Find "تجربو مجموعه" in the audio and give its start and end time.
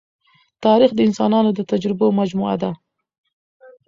1.71-2.55